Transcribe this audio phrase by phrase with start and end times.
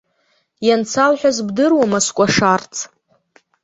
[0.67, 2.73] Иансалҳәаз бдыруама скәашарц?